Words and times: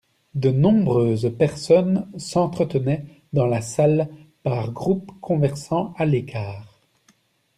De 0.33 0.49
nombreuses 0.49 1.29
personnes 1.37 2.09
s'entretenaient 2.17 3.05
dans 3.33 3.45
la 3.45 3.61
salle, 3.61 4.09
par 4.41 4.71
groupes 4.71 5.11
conversant 5.21 5.93
à 5.95 6.05
l'écart. 6.07 6.81